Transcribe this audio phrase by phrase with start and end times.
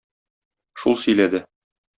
[0.85, 1.45] Шул сөйләде.